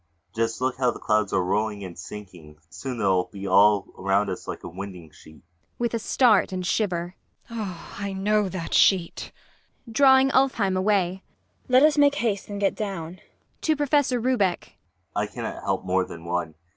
[0.33, 4.47] Just look how the clouds are rolling and sinking soon they'll be all around us
[4.47, 5.43] like a winding sheet!
[5.59, 5.75] IRENE.
[5.77, 7.13] [With a start and shiver.]
[7.51, 9.31] I know that sheet!
[9.87, 9.93] MAIA.
[9.93, 11.23] [Drawing ULFHEIM away.]
[11.67, 13.09] Let us make haste and get down.
[13.09, 13.61] ULFHEIM.
[13.61, 14.77] [To PROFESSOR RUBEK.]
[15.15, 16.55] I cannot help more than one.